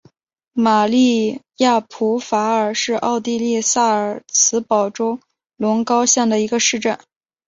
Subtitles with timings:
[0.55, 5.19] 玛丽亚普法尔是奥地利萨尔茨堡州
[5.57, 6.97] 隆高县的一个市镇。